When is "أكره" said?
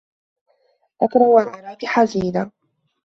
1.01-1.41